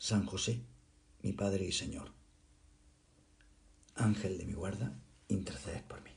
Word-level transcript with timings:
San 0.00 0.24
José, 0.24 0.58
mi 1.20 1.34
Padre 1.34 1.66
y 1.66 1.72
Señor, 1.72 2.10
Ángel 3.96 4.38
de 4.38 4.46
mi 4.46 4.54
guarda, 4.54 4.98
interceded 5.28 5.84
por 5.84 6.02
mí. 6.02 6.10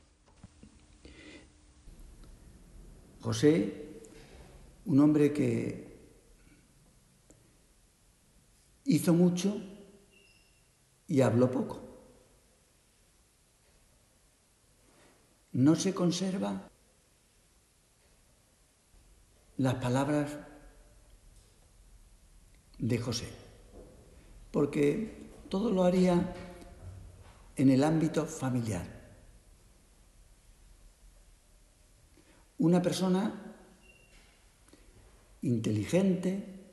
José, 3.20 4.00
un 4.86 5.00
hombre 5.00 5.34
que 5.34 5.98
hizo 8.86 9.12
mucho 9.12 9.54
y 11.06 11.20
habló 11.20 11.50
poco. 11.50 11.82
No 15.52 15.74
se 15.76 15.92
conserva 15.92 16.70
las 19.58 19.74
palabras 19.74 20.38
de 22.78 22.98
José, 22.98 23.43
porque 24.54 25.32
todo 25.48 25.72
lo 25.72 25.82
haría 25.82 26.32
en 27.56 27.70
el 27.70 27.82
ámbito 27.82 28.24
familiar. 28.24 28.86
Una 32.58 32.80
persona 32.80 33.56
inteligente, 35.42 36.70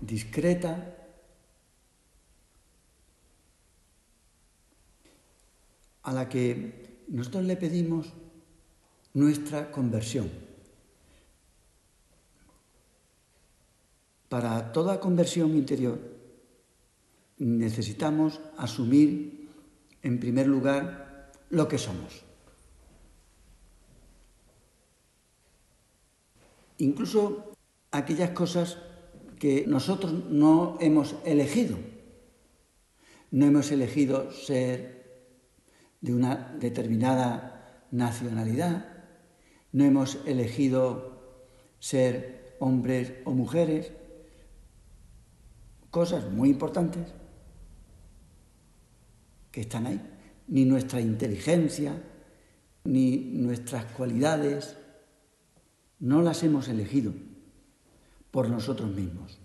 discreta, 0.00 0.96
a 6.04 6.12
la 6.14 6.30
que 6.30 7.04
nosotros 7.08 7.44
le 7.44 7.58
pedimos 7.58 8.10
nuestra 9.12 9.70
conversión. 9.70 10.30
Para 14.32 14.72
toda 14.72 14.96
conversión 14.96 15.52
interior 15.52 16.00
necesitamos 17.36 18.40
asumir 18.56 19.52
en 20.00 20.16
primer 20.16 20.48
lugar 20.48 21.28
lo 21.50 21.68
que 21.68 21.76
somos. 21.76 22.24
Incluso 26.78 27.52
aquellas 27.90 28.30
cosas 28.30 28.78
que 29.38 29.66
nosotros 29.68 30.24
no 30.30 30.78
hemos 30.80 31.14
elegido. 31.26 31.76
No 33.32 33.44
hemos 33.44 33.70
elegido 33.70 34.32
ser 34.32 35.28
de 36.00 36.14
una 36.14 36.56
determinada 36.58 37.84
nacionalidad, 37.90 39.04
no 39.72 39.84
hemos 39.84 40.24
elegido 40.24 41.20
ser 41.80 42.56
hombres 42.60 43.12
o 43.26 43.32
mujeres, 43.32 43.92
cosas 45.92 46.28
muy 46.28 46.48
importantes 46.48 47.06
que 49.52 49.60
están 49.60 49.86
ahí, 49.86 50.00
ni 50.48 50.64
nuestra 50.64 51.00
inteligencia, 51.00 52.02
ni 52.82 53.16
nuestras 53.16 53.84
cualidades, 53.92 54.76
no 56.00 56.22
las 56.22 56.42
hemos 56.42 56.66
elegido 56.66 57.12
por 58.32 58.48
nosotros 58.48 58.90
mismos. 58.90 59.38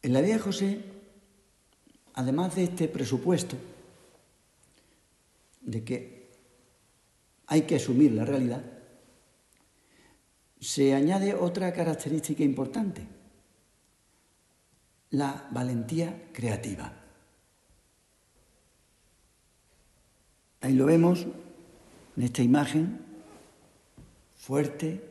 En 0.00 0.14
la 0.14 0.22
vida 0.22 0.34
de 0.34 0.40
José 0.40 0.94
además 2.14 2.54
de 2.54 2.64
este 2.64 2.88
presupuesto 2.88 3.56
de 5.60 5.84
que 5.84 6.30
hay 7.46 7.62
que 7.62 7.76
asumir 7.76 8.12
la 8.12 8.24
realidad, 8.24 8.62
se 10.64 10.94
añade 10.94 11.34
otra 11.34 11.74
característica 11.74 12.42
importante, 12.42 13.06
la 15.10 15.46
valentía 15.50 16.30
creativa. 16.32 16.90
Ahí 20.62 20.72
lo 20.72 20.86
vemos 20.86 21.26
en 22.16 22.22
esta 22.22 22.42
imagen, 22.42 22.98
fuerte, 24.36 25.06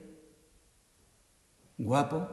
guapo, 1.78 2.28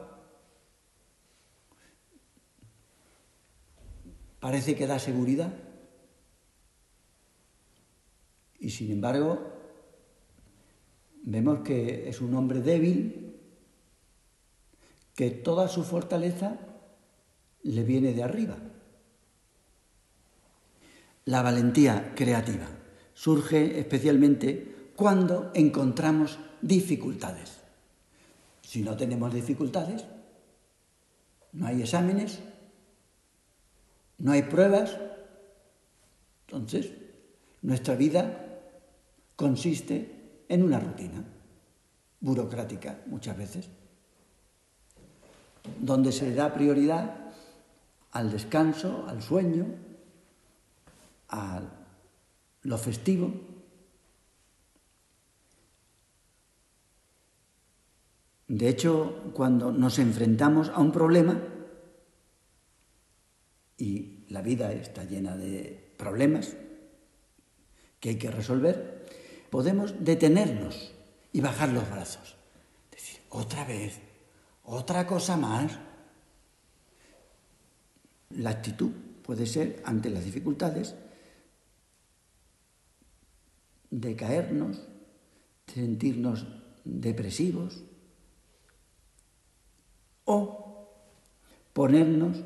parece 4.39 4.75
que 4.75 4.87
da 4.87 4.97
seguridad. 4.97 5.53
Y 8.59 8.71
sin 8.71 8.91
embargo, 8.91 9.60
vemos 11.23 11.59
que 11.59 12.09
es 12.09 12.21
un 12.21 12.35
hombre 12.35 12.61
débil, 12.61 13.35
que 15.15 15.29
toda 15.31 15.67
su 15.67 15.83
fortaleza 15.83 16.57
le 17.63 17.83
viene 17.83 18.13
de 18.13 18.23
arriba. 18.23 18.57
La 21.25 21.41
valentía 21.41 22.13
creativa 22.15 22.67
surge 23.13 23.79
especialmente 23.79 24.91
cuando 24.95 25.51
encontramos 25.53 26.39
dificultades. 26.61 27.59
Si 28.61 28.81
no 28.81 28.95
tenemos 28.95 29.33
dificultades, 29.33 30.05
no 31.53 31.67
hay 31.67 31.81
exámenes, 31.81 32.39
no 34.17 34.31
hay 34.31 34.43
pruebas, 34.43 34.97
entonces 36.47 36.91
nuestra 37.61 37.95
vida 37.95 38.61
consiste 39.35 40.20
en 40.51 40.63
una 40.63 40.81
rutina 40.81 41.23
burocrática 42.19 42.99
muchas 43.05 43.37
veces, 43.37 43.69
donde 45.79 46.11
se 46.11 46.35
da 46.35 46.53
prioridad 46.53 47.31
al 48.11 48.31
descanso, 48.31 49.05
al 49.07 49.21
sueño, 49.21 49.65
a 51.29 51.61
lo 52.63 52.77
festivo. 52.77 53.31
De 58.49 58.67
hecho, 58.67 59.31
cuando 59.33 59.71
nos 59.71 59.99
enfrentamos 59.99 60.67
a 60.67 60.81
un 60.81 60.91
problema, 60.91 61.39
y 63.77 64.25
la 64.27 64.41
vida 64.41 64.73
está 64.73 65.05
llena 65.05 65.37
de 65.37 65.93
problemas 65.97 66.57
que 68.01 68.09
hay 68.09 68.17
que 68.17 68.29
resolver, 68.29 69.01
podemos 69.51 69.93
detenernos 70.03 70.93
y 71.33 71.41
bajar 71.41 71.69
los 71.69 71.87
brazos. 71.91 72.35
Decir, 72.89 73.19
otra 73.29 73.65
vez, 73.65 73.99
otra 74.63 75.05
cosa 75.05 75.37
más. 75.37 75.77
La 78.31 78.49
actitud 78.49 78.91
puede 79.21 79.45
ser, 79.45 79.83
ante 79.85 80.09
las 80.09 80.23
dificultades, 80.23 80.95
de 83.91 84.15
caernos, 84.15 84.79
sentirnos 85.67 86.47
depresivos 86.85 87.83
o 90.23 90.87
ponernos 91.73 92.37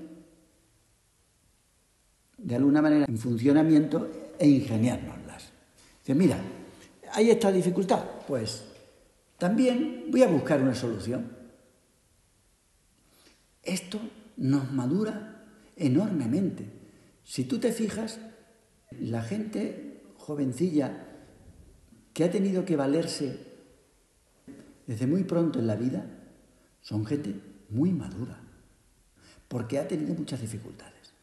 de 2.39 2.55
alguna 2.55 2.81
manera 2.81 3.05
en 3.07 3.17
funcionamiento 3.19 4.09
e 4.39 4.47
ingeniárnoslas. 4.47 5.51
Dice, 5.99 6.15
mira, 6.15 6.39
hay 7.15 7.31
esta 7.31 7.49
dificultad, 7.49 8.03
pues 8.27 8.65
también 9.37 10.07
voy 10.11 10.21
a 10.23 10.27
buscar 10.27 10.61
una 10.61 10.75
solución. 10.75 11.31
Esto 13.63 14.01
nos 14.35 14.69
madura 14.73 15.45
enormemente. 15.77 16.69
Si 17.23 17.45
tú 17.45 17.57
te 17.57 17.71
fijas, 17.71 18.19
la 18.91 19.21
gente 19.21 20.03
jovencilla 20.17 21.07
que 22.13 22.25
ha 22.25 22.31
tenido 22.31 22.65
que 22.65 22.75
valerse 22.75 23.39
desde 24.85 25.07
muy 25.07 25.23
pronto 25.23 25.59
en 25.59 25.67
la 25.67 25.77
vida, 25.77 26.05
son 26.81 27.05
gente 27.05 27.33
muy 27.69 27.93
madura, 27.93 28.41
porque 29.47 29.79
ha 29.79 29.87
tenido 29.87 30.13
muchas 30.15 30.41
dificultades. 30.41 31.13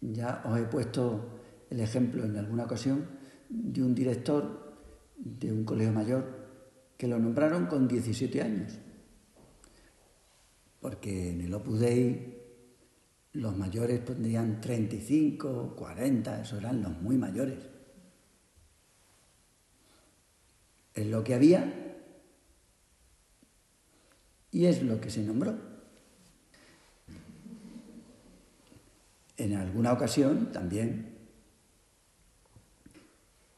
Ya 0.00 0.42
os 0.44 0.58
he 0.58 0.64
puesto 0.64 1.41
el 1.72 1.80
ejemplo 1.80 2.24
en 2.24 2.36
alguna 2.36 2.64
ocasión 2.64 3.06
de 3.48 3.82
un 3.82 3.94
director 3.94 4.76
de 5.16 5.50
un 5.50 5.64
colegio 5.64 5.92
mayor 5.92 6.42
que 6.98 7.08
lo 7.08 7.18
nombraron 7.18 7.66
con 7.66 7.88
17 7.88 8.42
años, 8.42 8.78
porque 10.80 11.30
en 11.30 11.40
el 11.40 11.54
Opus 11.54 11.80
Dei 11.80 12.38
los 13.32 13.56
mayores 13.56 14.00
pondrían 14.00 14.60
35, 14.60 15.74
40, 15.74 16.42
esos 16.42 16.58
eran 16.58 16.82
los 16.82 17.00
muy 17.00 17.16
mayores. 17.16 17.58
Es 20.92 21.06
lo 21.06 21.24
que 21.24 21.34
había 21.34 21.72
y 24.50 24.66
es 24.66 24.82
lo 24.82 25.00
que 25.00 25.08
se 25.08 25.22
nombró. 25.22 25.56
En 29.38 29.54
alguna 29.54 29.94
ocasión 29.94 30.52
también, 30.52 31.11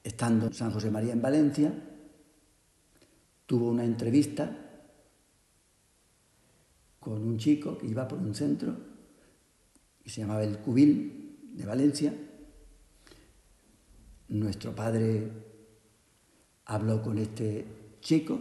estando 0.04 0.52
San 0.52 0.70
José 0.70 0.90
María 0.90 1.14
en 1.14 1.22
Valencia, 1.22 1.72
tuvo 3.46 3.70
una 3.70 3.84
entrevista 3.84 4.54
con 7.00 7.22
un 7.22 7.38
chico 7.38 7.76
que 7.78 7.86
iba 7.86 8.06
por 8.06 8.18
un 8.18 8.34
centro 8.34 8.76
y 10.04 10.10
se 10.10 10.20
llamaba 10.20 10.44
el 10.44 10.58
Cubil 10.58 11.52
de 11.54 11.66
Valencia. 11.66 12.14
Nuestro 14.28 14.74
padre 14.74 15.30
habló 16.66 17.02
con 17.02 17.18
este 17.18 17.66
chico. 18.00 18.40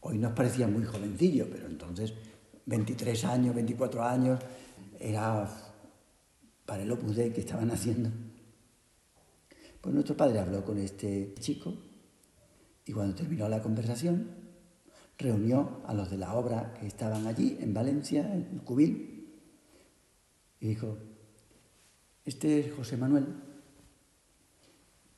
Hoy 0.00 0.18
nos 0.18 0.32
parecía 0.32 0.66
muy 0.66 0.84
jovencillo, 0.84 1.48
pero 1.50 1.66
entonces 1.66 2.12
23 2.66 3.24
años, 3.24 3.54
24 3.54 4.02
años, 4.02 4.40
era 4.98 5.48
para 6.66 6.82
el 6.82 6.90
Opus 6.90 7.16
Dei 7.16 7.32
que 7.32 7.40
estaban 7.40 7.70
haciendo. 7.70 8.10
Pues 9.84 9.92
nuestro 9.92 10.16
padre 10.16 10.38
habló 10.38 10.64
con 10.64 10.78
este 10.78 11.34
chico 11.40 11.74
y 12.86 12.92
cuando 12.92 13.14
terminó 13.14 13.50
la 13.50 13.60
conversación 13.60 14.30
reunió 15.18 15.82
a 15.84 15.92
los 15.92 16.10
de 16.10 16.16
la 16.16 16.32
obra 16.32 16.72
que 16.72 16.86
estaban 16.86 17.26
allí 17.26 17.58
en 17.60 17.74
Valencia, 17.74 18.34
en 18.34 18.60
Cubil, 18.60 19.30
y 20.58 20.68
dijo, 20.68 20.96
este 22.24 22.60
es 22.60 22.72
José 22.72 22.96
Manuel, 22.96 23.26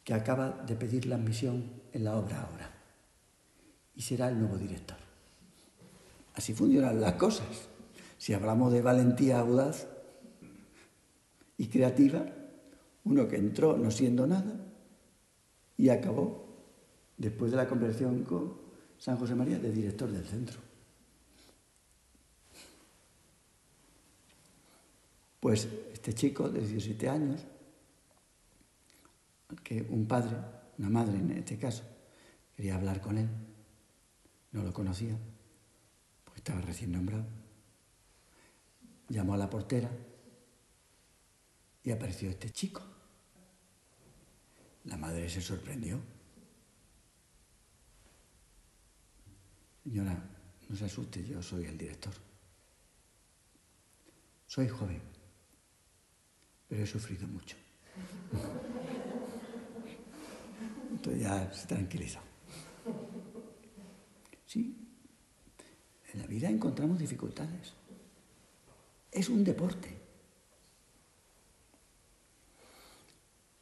que 0.02 0.14
acaba 0.14 0.64
de 0.66 0.74
pedir 0.74 1.06
la 1.06 1.14
admisión 1.14 1.70
en 1.92 2.02
la 2.02 2.16
obra 2.16 2.42
ahora 2.42 2.68
y 3.94 4.02
será 4.02 4.30
el 4.30 4.40
nuevo 4.40 4.58
director. 4.58 4.96
Así 6.34 6.54
funcionan 6.54 7.00
las 7.00 7.12
cosas. 7.12 7.68
Si 8.18 8.34
hablamos 8.34 8.72
de 8.72 8.82
valentía 8.82 9.38
audaz 9.38 9.86
y 11.56 11.68
creativa, 11.68 12.35
uno 13.06 13.26
que 13.26 13.36
entró 13.36 13.76
no 13.78 13.90
siendo 13.90 14.26
nada 14.26 14.60
y 15.78 15.88
acabó, 15.88 16.44
después 17.16 17.50
de 17.50 17.56
la 17.56 17.66
conversión 17.66 18.22
con 18.24 18.58
San 18.98 19.16
José 19.16 19.34
María, 19.34 19.58
de 19.58 19.72
director 19.72 20.10
del 20.10 20.26
centro. 20.26 20.58
Pues 25.40 25.68
este 25.92 26.12
chico 26.12 26.48
de 26.50 26.60
17 26.60 27.08
años, 27.08 27.40
que 29.62 29.86
un 29.88 30.06
padre, 30.06 30.36
una 30.78 30.90
madre 30.90 31.18
en 31.18 31.30
este 31.30 31.56
caso, 31.56 31.84
quería 32.54 32.76
hablar 32.76 33.00
con 33.00 33.16
él, 33.16 33.28
no 34.52 34.62
lo 34.62 34.72
conocía, 34.72 35.16
pues 36.24 36.36
estaba 36.36 36.60
recién 36.60 36.92
nombrado 36.92 37.24
llamó 39.08 39.34
a 39.34 39.36
la 39.36 39.50
portera 39.50 39.90
y 41.82 41.90
apareció 41.90 42.30
este 42.30 42.50
chico. 42.50 42.82
La 44.86 44.96
madre 44.96 45.28
se 45.28 45.40
sorprendió. 45.40 46.00
Señora, 49.84 50.20
no 50.68 50.76
se 50.76 50.84
asuste, 50.84 51.24
yo 51.24 51.42
soy 51.42 51.64
el 51.66 51.78
director. 51.78 52.12
Soy 54.46 54.68
joven, 54.68 55.00
pero 56.68 56.82
he 56.82 56.86
sufrido 56.86 57.26
mucho. 57.28 57.56
Entonces 60.90 61.22
ya 61.22 61.52
se 61.52 61.66
tranquilizó. 61.66 62.20
Sí, 64.46 64.76
en 66.12 66.20
la 66.20 66.26
vida 66.26 66.48
encontramos 66.48 66.98
dificultades 66.98 67.74
es 69.16 69.30
un 69.30 69.42
deporte. 69.42 69.88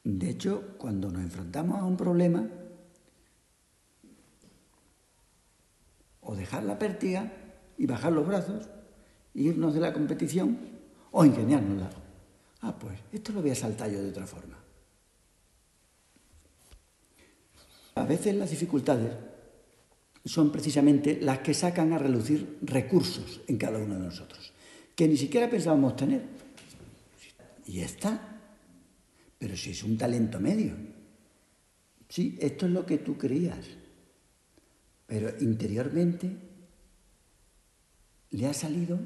De 0.04 0.30
hecho, 0.30 0.76
cuando 0.78 1.10
nos 1.10 1.22
enfrentamos 1.22 1.80
a 1.80 1.84
un 1.84 1.96
problema, 1.96 2.46
o 6.20 6.36
dejar 6.36 6.62
la 6.62 6.78
pértiga 6.78 7.32
y 7.76 7.86
bajar 7.86 8.12
los 8.12 8.26
brazos, 8.26 8.68
e 9.34 9.42
irnos 9.42 9.74
de 9.74 9.80
la 9.80 9.92
competición, 9.92 10.58
o 11.10 11.24
ingeniárnosla. 11.24 11.90
Ah, 12.60 12.78
pues 12.78 12.98
esto 13.12 13.32
lo 13.32 13.40
voy 13.40 13.50
a 13.50 13.54
saltar 13.54 13.90
yo 13.90 14.02
de 14.02 14.10
otra 14.10 14.26
forma. 14.26 14.58
A 17.96 18.04
veces 18.04 18.34
las 18.34 18.50
dificultades 18.50 19.12
son 20.24 20.50
precisamente 20.50 21.18
las 21.20 21.40
que 21.40 21.54
sacan 21.54 21.92
a 21.92 21.98
relucir 21.98 22.58
recursos 22.62 23.42
en 23.46 23.58
cada 23.58 23.78
uno 23.78 23.94
de 23.94 24.00
nosotros 24.00 24.54
que 24.94 25.08
ni 25.08 25.16
siquiera 25.16 25.50
pensábamos 25.50 25.96
tener. 25.96 26.22
Y 27.66 27.80
está. 27.80 28.33
Pero 29.44 29.58
si 29.58 29.73
es 29.73 29.85
un 29.85 29.99
talento 29.99 30.41
medio. 30.41 30.73
Sí, 32.08 32.38
esto 32.41 32.64
es 32.64 32.73
lo 32.73 32.87
que 32.87 32.96
tú 32.96 33.19
creías. 33.19 33.67
Pero 35.06 35.35
interiormente 35.38 36.35
le 38.31 38.46
ha 38.46 38.55
salido 38.55 38.99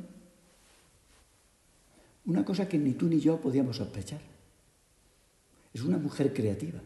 una 2.27 2.45
cosa 2.45 2.69
que 2.69 2.79
ni 2.79 2.93
tú 2.93 3.09
ni 3.09 3.19
yo 3.19 3.41
podíamos 3.41 3.79
sospechar. 3.79 4.21
Es 5.75 5.83
una 5.83 5.99
mujer 5.99 6.33
creativa. 6.33 6.81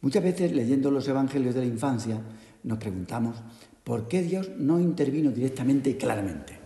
Muchas 0.00 0.24
veces 0.24 0.50
leyendo 0.50 0.90
los 0.90 1.06
evangelios 1.06 1.54
de 1.54 1.60
la 1.60 1.66
infancia 1.68 2.20
nos 2.64 2.78
preguntamos 2.78 3.36
¿Por 3.84 4.08
qué 4.08 4.22
Dios 4.24 4.50
no 4.58 4.80
intervino 4.80 5.30
directamente 5.30 5.90
y 5.90 5.94
claramente? 5.94 6.65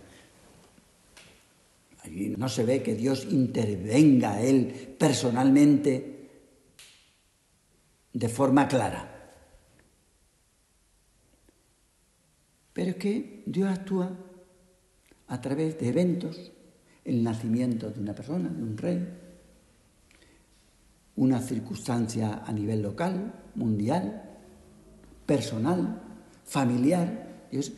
Allí 2.03 2.29
no 2.29 2.49
se 2.49 2.63
ve 2.63 2.81
que 2.81 2.95
Dios 2.95 3.27
intervenga 3.29 4.41
Él 4.41 4.95
personalmente 4.97 6.29
de 8.13 8.29
forma 8.29 8.67
clara. 8.67 9.07
Pero 12.73 12.91
es 12.91 12.95
que 12.95 13.43
Dios 13.45 13.69
actúa 13.69 14.11
a 15.27 15.41
través 15.41 15.79
de 15.79 15.89
eventos, 15.89 16.51
el 17.05 17.23
nacimiento 17.23 17.89
de 17.89 17.99
una 17.99 18.15
persona, 18.15 18.49
de 18.49 18.63
un 18.63 18.77
rey, 18.77 19.07
una 21.15 21.39
circunstancia 21.39 22.43
a 22.45 22.51
nivel 22.51 22.81
local, 22.81 23.33
mundial, 23.55 24.39
personal, 25.25 26.01
familiar, 26.45 27.47
es 27.51 27.73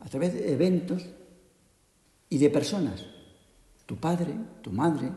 a 0.00 0.08
través 0.08 0.34
de 0.34 0.52
eventos 0.52 1.06
y 2.28 2.38
de 2.38 2.50
personas. 2.50 3.17
Tu 3.88 3.96
padre, 3.96 4.34
tu 4.60 4.70
madre, 4.70 5.10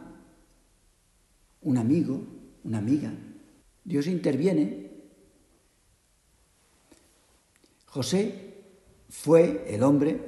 un 1.64 1.78
amigo, 1.78 2.24
una 2.64 2.78
amiga. 2.78 3.12
Dios 3.84 4.08
interviene. 4.08 4.90
José 7.88 8.64
fue 9.10 9.66
el 9.68 9.84
hombre 9.84 10.22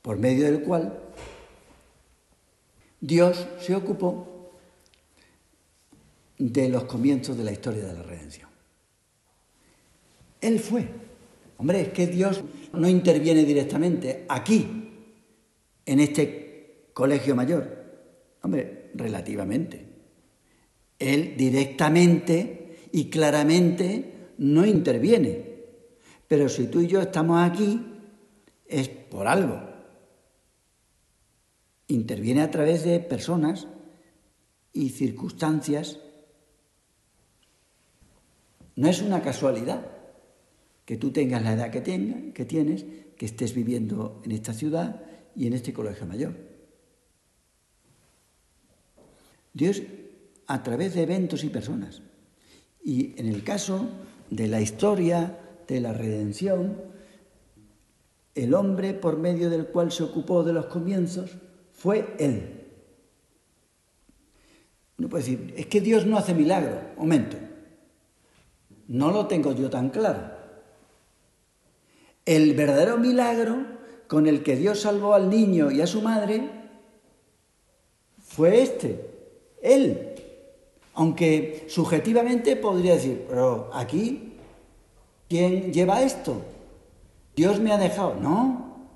por 0.00 0.16
medio 0.16 0.46
del 0.46 0.62
cual 0.62 0.98
Dios 3.02 3.46
se 3.60 3.74
ocupó 3.74 4.54
de 6.38 6.70
los 6.70 6.84
comienzos 6.84 7.36
de 7.36 7.44
la 7.44 7.52
historia 7.52 7.84
de 7.84 7.92
la 7.92 8.02
redención. 8.02 8.48
Él 10.40 10.58
fue 10.58 10.88
Hombre, 11.56 11.82
es 11.82 11.88
que 11.90 12.06
Dios 12.06 12.42
no 12.72 12.88
interviene 12.88 13.44
directamente 13.44 14.24
aquí, 14.28 14.90
en 15.86 16.00
este 16.00 16.43
colegio 16.94 17.36
mayor. 17.36 17.84
Hombre, 18.42 18.90
relativamente. 18.94 19.86
Él 20.98 21.34
directamente 21.36 22.88
y 22.92 23.10
claramente 23.10 24.30
no 24.38 24.64
interviene. 24.64 25.54
Pero 26.28 26.48
si 26.48 26.68
tú 26.68 26.80
y 26.80 26.86
yo 26.86 27.02
estamos 27.02 27.42
aquí, 27.42 27.80
es 28.66 28.88
por 28.88 29.26
algo. 29.26 29.60
Interviene 31.88 32.40
a 32.40 32.50
través 32.50 32.84
de 32.84 33.00
personas 33.00 33.66
y 34.72 34.90
circunstancias. 34.90 35.98
No 38.76 38.88
es 38.88 39.02
una 39.02 39.20
casualidad 39.20 39.90
que 40.84 40.96
tú 40.96 41.10
tengas 41.10 41.42
la 41.42 41.52
edad 41.52 41.70
que, 41.70 41.80
tenga, 41.80 42.32
que 42.32 42.44
tienes, 42.44 42.84
que 43.16 43.26
estés 43.26 43.54
viviendo 43.54 44.20
en 44.24 44.32
esta 44.32 44.52
ciudad 44.52 45.02
y 45.34 45.46
en 45.46 45.54
este 45.54 45.72
colegio 45.72 46.06
mayor. 46.06 46.53
Dios 49.54 49.82
a 50.46 50.62
través 50.62 50.94
de 50.94 51.04
eventos 51.04 51.44
y 51.44 51.48
personas. 51.48 52.02
Y 52.82 53.18
en 53.18 53.28
el 53.28 53.42
caso 53.42 53.86
de 54.28 54.48
la 54.48 54.60
historia 54.60 55.38
de 55.66 55.80
la 55.80 55.94
redención, 55.94 56.76
el 58.34 58.52
hombre 58.52 58.92
por 58.94 59.16
medio 59.16 59.48
del 59.48 59.66
cual 59.66 59.92
se 59.92 60.02
ocupó 60.02 60.42
de 60.42 60.52
los 60.52 60.66
comienzos 60.66 61.30
fue 61.72 62.14
Él. 62.18 62.60
No 64.98 65.08
puede 65.08 65.24
decir, 65.24 65.54
es 65.56 65.66
que 65.66 65.80
Dios 65.80 66.04
no 66.06 66.18
hace 66.18 66.34
milagro. 66.34 66.80
Momento. 66.96 67.36
No 68.88 69.10
lo 69.10 69.26
tengo 69.26 69.52
yo 69.54 69.70
tan 69.70 69.90
claro. 69.90 70.34
El 72.26 72.54
verdadero 72.54 72.98
milagro 72.98 73.64
con 74.08 74.26
el 74.26 74.42
que 74.42 74.56
Dios 74.56 74.80
salvó 74.80 75.14
al 75.14 75.30
niño 75.30 75.70
y 75.70 75.80
a 75.80 75.86
su 75.86 76.02
madre 76.02 76.50
fue 78.18 78.62
este, 78.62 79.13
Él. 79.64 80.14
Aunque 80.94 81.64
subjetivamente 81.68 82.54
podría 82.54 82.94
decir, 82.94 83.24
pero 83.28 83.70
aquí, 83.72 84.34
¿quién 85.28 85.72
lleva 85.72 86.02
esto? 86.02 86.42
Dios 87.34 87.58
me 87.58 87.72
ha 87.72 87.78
dejado. 87.78 88.14
No. 88.14 88.86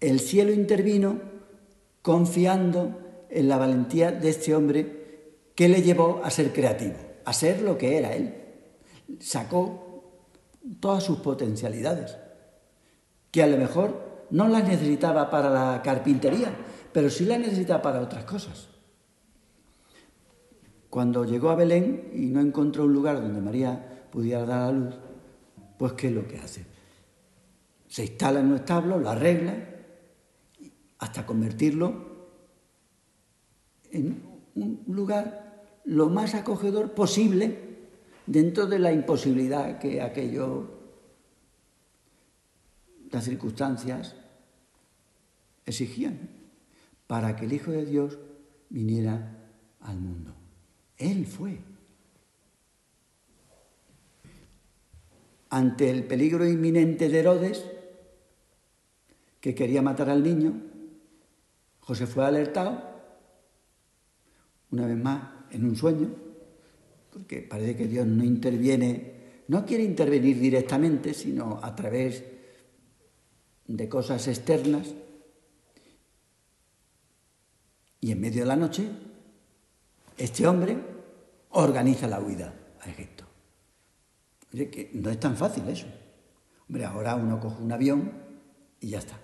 El 0.00 0.20
cielo 0.20 0.52
intervino 0.52 1.20
confiando 2.02 3.00
en 3.28 3.48
la 3.48 3.58
valentía 3.58 4.12
de 4.12 4.28
este 4.28 4.54
hombre 4.54 4.98
que 5.56 5.68
le 5.68 5.82
llevó 5.82 6.20
a 6.22 6.30
ser 6.30 6.52
creativo, 6.52 6.94
a 7.24 7.32
ser 7.32 7.62
lo 7.62 7.76
que 7.76 7.98
era 7.98 8.14
él. 8.14 8.34
Sacó 9.18 10.04
todas 10.78 11.02
sus 11.02 11.18
potencialidades, 11.18 12.16
que 13.32 13.42
a 13.42 13.48
lo 13.48 13.56
mejor 13.56 14.26
no 14.30 14.46
las 14.46 14.68
necesitaba 14.68 15.30
para 15.30 15.50
la 15.50 15.82
carpintería, 15.82 16.52
pero 16.98 17.10
sí 17.10 17.26
las 17.26 17.38
necesitaba 17.38 17.80
para 17.80 18.00
otras 18.00 18.24
cosas. 18.24 18.66
Cuando 20.90 21.24
llegó 21.24 21.50
a 21.50 21.54
Belén 21.54 22.10
y 22.12 22.26
no 22.26 22.40
encontró 22.40 22.86
un 22.86 22.92
lugar 22.92 23.22
donde 23.22 23.40
María 23.40 24.08
pudiera 24.10 24.44
dar 24.44 24.62
a 24.62 24.72
luz, 24.72 24.96
pues 25.78 25.92
¿qué 25.92 26.08
es 26.08 26.12
lo 26.12 26.26
que 26.26 26.38
hace? 26.38 26.66
Se 27.86 28.02
instala 28.02 28.40
en 28.40 28.46
un 28.46 28.56
establo, 28.56 28.98
lo 28.98 29.08
arregla 29.08 29.54
hasta 30.98 31.24
convertirlo 31.24 32.26
en 33.92 34.20
un 34.56 34.82
lugar 34.88 35.78
lo 35.84 36.08
más 36.08 36.34
acogedor 36.34 36.94
posible 36.94 37.78
dentro 38.26 38.66
de 38.66 38.80
la 38.80 38.90
imposibilidad 38.90 39.78
que 39.78 40.02
aquello, 40.02 40.68
las 43.12 43.22
circunstancias 43.22 44.16
exigían 45.64 46.37
para 47.08 47.34
que 47.34 47.46
el 47.46 47.54
Hijo 47.54 47.72
de 47.72 47.84
Dios 47.84 48.16
viniera 48.68 49.50
al 49.80 49.98
mundo. 49.98 50.36
Él 50.96 51.26
fue. 51.26 51.58
Ante 55.50 55.90
el 55.90 56.04
peligro 56.04 56.46
inminente 56.46 57.08
de 57.08 57.18
Herodes, 57.18 57.64
que 59.40 59.54
quería 59.54 59.80
matar 59.80 60.10
al 60.10 60.22
niño, 60.22 60.60
José 61.80 62.06
fue 62.06 62.26
alertado, 62.26 62.82
una 64.70 64.86
vez 64.86 64.98
más, 64.98 65.30
en 65.50 65.64
un 65.64 65.74
sueño, 65.74 66.10
porque 67.10 67.40
parece 67.40 67.74
que 67.74 67.86
Dios 67.86 68.06
no 68.06 68.22
interviene, 68.22 69.14
no 69.48 69.64
quiere 69.64 69.84
intervenir 69.84 70.38
directamente, 70.38 71.14
sino 71.14 71.58
a 71.62 71.74
través 71.74 72.22
de 73.66 73.88
cosas 73.88 74.28
externas. 74.28 74.94
Y 78.00 78.12
en 78.12 78.20
medio 78.20 78.42
de 78.42 78.46
la 78.46 78.56
noche, 78.56 78.88
este 80.16 80.46
hombre 80.46 80.76
organiza 81.50 82.06
la 82.06 82.20
huida 82.20 82.54
a 82.80 82.88
Egipto. 82.88 83.24
Oye, 84.52 84.70
que 84.70 84.90
no 84.94 85.10
es 85.10 85.20
tan 85.20 85.36
fácil 85.36 85.68
eso. 85.68 85.86
Hombre, 86.68 86.84
ahora 86.84 87.16
uno 87.16 87.40
coge 87.40 87.62
un 87.62 87.72
avión 87.72 88.12
y 88.80 88.90
ya 88.90 88.98
está. 88.98 89.18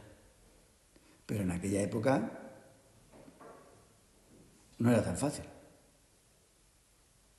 Pero 1.27 1.43
en 1.43 1.51
aquella 1.51 1.83
época 1.83 2.31
no 4.79 4.91
era 4.91 5.03
tan 5.03 5.17
fácil. 5.17 5.45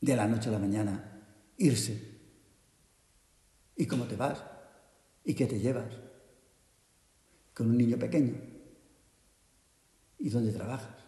De 0.01 0.15
la 0.15 0.27
noche 0.27 0.49
a 0.49 0.53
la 0.53 0.59
mañana, 0.59 1.23
irse. 1.57 2.15
¿Y 3.75 3.85
cómo 3.87 4.05
te 4.05 4.15
vas? 4.15 4.43
¿Y 5.23 5.33
qué 5.33 5.45
te 5.45 5.59
llevas? 5.59 5.93
Con 7.53 7.69
un 7.69 7.77
niño 7.77 7.97
pequeño. 7.97 8.35
¿Y 10.19 10.29
dónde 10.29 10.51
trabajas? 10.51 11.04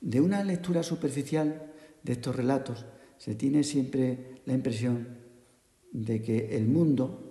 De 0.00 0.20
una 0.20 0.42
lectura 0.44 0.82
superficial 0.82 1.72
de 2.02 2.12
estos 2.12 2.34
relatos 2.34 2.86
se 3.18 3.34
tiene 3.34 3.64
siempre 3.64 4.40
la 4.46 4.54
impresión 4.54 5.08
de 5.92 6.22
que 6.22 6.56
el 6.56 6.66
mundo 6.66 7.30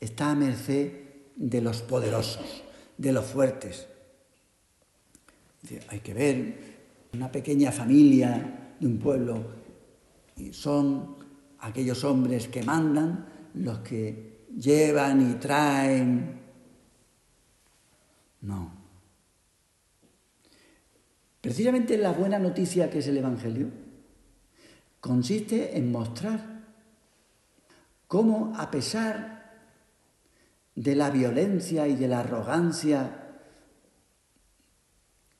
está 0.00 0.30
a 0.30 0.34
merced 0.34 0.92
de 1.36 1.60
los 1.60 1.82
poderosos, 1.82 2.62
de 2.96 3.12
los 3.12 3.24
fuertes, 3.24 3.88
hay 5.88 6.00
que 6.00 6.14
ver 6.14 6.78
una 7.12 7.30
pequeña 7.30 7.72
familia 7.72 8.74
de 8.78 8.86
un 8.86 8.98
pueblo 8.98 9.44
y 10.36 10.52
son 10.52 11.16
aquellos 11.60 12.04
hombres 12.04 12.48
que 12.48 12.62
mandan 12.62 13.26
los 13.54 13.80
que 13.80 14.46
llevan 14.56 15.30
y 15.30 15.34
traen. 15.34 16.40
No. 18.42 18.77
Precisamente 21.48 21.96
la 21.96 22.12
buena 22.12 22.38
noticia 22.38 22.90
que 22.90 22.98
es 22.98 23.06
el 23.06 23.16
Evangelio 23.16 23.70
consiste 25.00 25.78
en 25.78 25.90
mostrar 25.90 26.66
cómo 28.06 28.52
a 28.54 28.70
pesar 28.70 29.50
de 30.74 30.94
la 30.94 31.08
violencia 31.08 31.88
y 31.88 31.96
de 31.96 32.06
la 32.06 32.20
arrogancia 32.20 33.38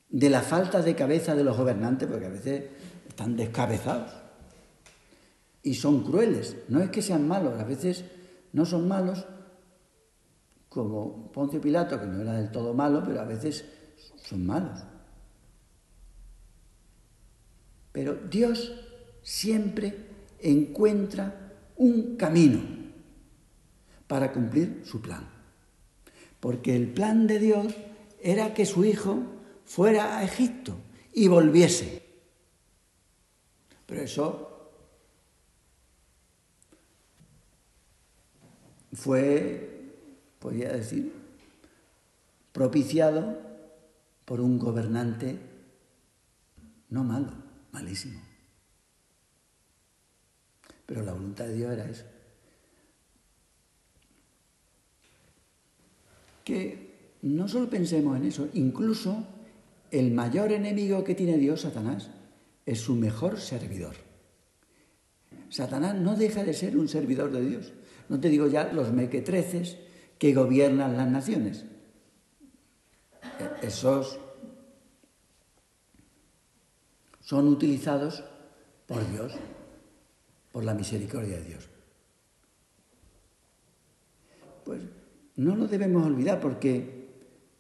de 0.09 0.31
la 0.31 0.41
falta 0.41 0.81
de 0.81 0.95
cabeza 0.95 1.35
de 1.35 1.45
los 1.45 1.59
gobernantes, 1.59 2.09
porque 2.09 2.25
a 2.25 2.31
veces 2.31 2.65
están 3.07 3.37
descabezados 3.37 4.11
y 5.63 5.75
son 5.75 6.05
crueles. 6.05 6.57
No 6.69 6.81
es 6.81 6.89
que 6.89 7.03
sean 7.03 7.29
malos, 7.29 7.61
a 7.61 7.65
veces 7.65 8.07
no 8.55 8.65
son 8.65 8.89
malos, 8.89 9.27
como 10.71 11.31
Poncio 11.33 11.61
Pilato, 11.61 12.01
que 12.01 12.07
no 12.07 12.23
era 12.23 12.33
del 12.33 12.51
todo 12.51 12.73
malo, 12.73 13.03
pero 13.05 13.21
a 13.21 13.25
veces 13.25 13.67
son 14.17 14.47
malos. 14.47 14.81
Pero 17.99 18.15
Dios 18.15 18.73
siempre 19.25 19.93
encuentra 20.39 21.51
un 21.75 22.15
camino 22.15 22.61
para 24.07 24.33
cumplir 24.33 24.83
su 24.85 25.03
plan. 25.03 25.29
Porque 26.39 26.77
el 26.77 26.93
plan 26.93 27.27
de 27.27 27.41
Dios 27.41 27.75
era 28.23 28.55
que 28.55 28.67
su 28.67 28.85
Hijo 28.85 29.19
fuera 29.65 30.17
a 30.17 30.23
Egipto 30.23 30.77
y 31.13 31.27
volviese. 31.27 32.05
Pero 33.85 34.03
eso 34.03 34.71
fue, 38.93 39.91
podría 40.39 40.73
decir, 40.73 41.13
propiciado 42.53 43.41
por 44.25 44.41
un 44.41 44.57
gobernante 44.57 45.37
no 46.91 47.03
malo, 47.03 47.48
malísimo. 47.73 48.21
Pero 50.87 51.03
la 51.03 51.13
voluntad 51.13 51.47
de 51.47 51.55
Dios 51.55 51.73
era 51.73 51.89
eso. 51.89 52.05
Que 56.45 57.19
no 57.23 57.47
solo 57.47 57.69
pensemos 57.69 58.17
en 58.17 58.25
eso, 58.25 58.49
incluso 58.55 59.27
el 59.91 60.13
mayor 60.13 60.53
enemigo 60.53 61.05
que 61.05 61.15
tiene 61.15 61.37
Dios, 61.37 61.63
Satanás, 61.63 62.11
es 62.65 62.81
su 62.81 62.95
mejor 62.95 63.39
servidor. 63.39 63.97
Satanás 65.51 65.95
no 65.95 66.15
deja 66.15 66.45
de 66.45 66.55
ser 66.55 66.77
un 66.77 66.89
servidor 66.89 67.31
de 67.33 67.43
Dios. 67.43 67.73
No 68.09 68.21
te 68.21 68.29
digo 68.29 68.47
ya 68.47 68.73
los 68.73 68.93
mequetreces 68.93 69.79
que 70.19 70.35
gobiernan 70.35 70.97
las 70.97 71.11
naciones. 71.11 71.65
Esos 73.63 74.19
son 77.29 77.47
utilizados 77.49 78.25
por 78.87 79.07
Dios, 79.13 79.35
por 80.51 80.65
la 80.65 80.73
misericordia 80.73 81.37
de 81.37 81.45
Dios. 81.45 81.69
Pues 84.65 84.81
no 85.37 85.55
lo 85.55 85.67
debemos 85.67 86.07
olvidar 86.07 86.41
porque 86.41 87.11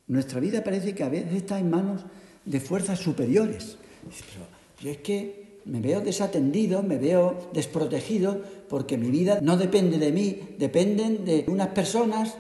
nuestra 0.06 0.40
vida 0.40 0.64
parece 0.64 0.94
que 0.94 1.04
a 1.04 1.10
veces 1.10 1.34
está 1.34 1.58
en 1.58 1.68
manos 1.68 2.06
de 2.46 2.60
fuerzas 2.60 2.98
superiores. 2.98 3.76
Pero 4.02 4.46
yo 4.80 4.90
es 4.90 4.98
que 5.02 5.60
me 5.66 5.82
veo 5.82 6.00
desatendido, 6.00 6.82
me 6.82 6.96
veo 6.96 7.50
desprotegido, 7.52 8.42
porque 8.70 8.96
mi 8.96 9.10
vida 9.10 9.40
no 9.42 9.58
depende 9.58 9.98
de 9.98 10.12
mí, 10.12 10.56
dependen 10.58 11.26
de 11.26 11.44
unas 11.46 11.68
personas, 11.68 12.38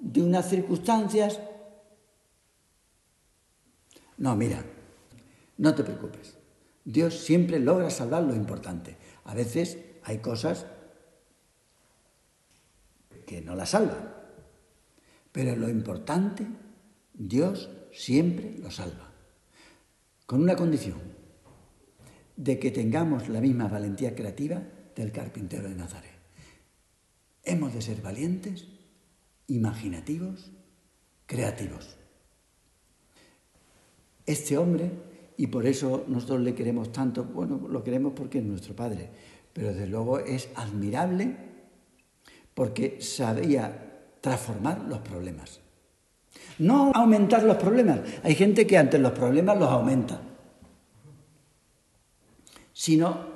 de 0.00 0.20
unas 0.20 0.50
circunstancias 0.50 1.38
No, 4.18 4.34
mira, 4.34 4.64
no 5.58 5.74
te 5.74 5.84
preocupes. 5.84 6.35
Dios 6.86 7.18
siempre 7.18 7.58
logra 7.58 7.90
salvar 7.90 8.22
lo 8.22 8.34
importante. 8.34 8.96
A 9.24 9.34
veces 9.34 9.76
hay 10.04 10.18
cosas 10.18 10.66
que 13.26 13.42
no 13.42 13.56
la 13.56 13.66
salvan. 13.66 14.14
Pero 15.32 15.56
lo 15.56 15.68
importante, 15.68 16.46
Dios 17.12 17.68
siempre 17.92 18.56
lo 18.58 18.70
salva. 18.70 19.10
Con 20.26 20.40
una 20.40 20.54
condición, 20.54 21.16
de 22.36 22.58
que 22.58 22.70
tengamos 22.70 23.28
la 23.28 23.40
misma 23.40 23.66
valentía 23.66 24.14
creativa 24.14 24.62
del 24.94 25.10
carpintero 25.10 25.68
de 25.68 25.74
Nazaret. 25.74 26.12
Hemos 27.42 27.74
de 27.74 27.82
ser 27.82 28.00
valientes, 28.02 28.68
imaginativos, 29.46 30.52
creativos. 31.26 31.96
Este 34.26 34.58
hombre, 34.58 34.90
y 35.36 35.46
por 35.48 35.66
eso 35.66 36.04
nosotros 36.08 36.40
le 36.40 36.54
queremos 36.54 36.92
tanto, 36.92 37.24
bueno, 37.24 37.60
lo 37.68 37.84
queremos 37.84 38.12
porque 38.14 38.38
es 38.38 38.44
nuestro 38.44 38.74
padre, 38.74 39.10
pero 39.52 39.68
desde 39.68 39.86
luego 39.86 40.18
es 40.18 40.48
admirable 40.54 41.36
porque 42.54 43.00
sabía 43.02 44.16
transformar 44.20 44.82
los 44.88 45.00
problemas. 45.00 45.60
No 46.58 46.90
aumentar 46.94 47.42
los 47.42 47.56
problemas. 47.56 48.00
Hay 48.22 48.34
gente 48.34 48.66
que 48.66 48.78
ante 48.78 48.98
los 48.98 49.12
problemas 49.12 49.58
los 49.58 49.68
aumenta, 49.68 50.20
sino 52.72 53.26